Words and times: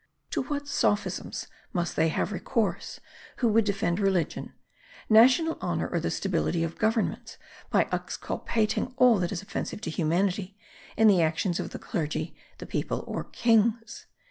To 0.31 0.41
what 0.41 0.67
sophisms 0.67 1.45
must 1.73 1.95
they 1.95 2.07
have 2.07 2.31
recourse, 2.31 2.99
who 3.35 3.47
would 3.49 3.65
defend 3.65 3.99
religion, 3.99 4.51
national 5.11 5.59
honour 5.61 5.87
or 5.87 5.99
the 5.99 6.09
stability 6.09 6.63
of 6.63 6.79
governments, 6.79 7.37
by 7.69 7.87
exculpating 7.91 8.95
all 8.97 9.19
that 9.19 9.31
is 9.31 9.43
offensive 9.43 9.79
to 9.81 9.91
humanity 9.91 10.57
in 10.97 11.07
the 11.07 11.21
actions 11.21 11.59
of 11.59 11.69
the 11.69 11.77
clergy, 11.77 12.35
the 12.57 12.65
people, 12.65 13.03
or 13.05 13.25
kings! 13.25 14.07